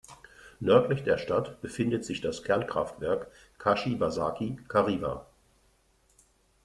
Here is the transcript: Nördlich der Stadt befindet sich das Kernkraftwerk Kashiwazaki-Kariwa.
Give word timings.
Nördlich 0.59 1.03
der 1.03 1.19
Stadt 1.19 1.61
befindet 1.61 2.03
sich 2.05 2.21
das 2.21 2.41
Kernkraftwerk 2.41 3.27
Kashiwazaki-Kariwa. 3.59 5.27